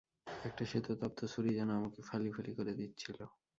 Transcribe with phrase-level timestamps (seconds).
[0.43, 3.19] একটা শ্বেত-তপ্ত ছুড়ি যেন আমাকে ফালি ফালি করে দিচ্ছিল।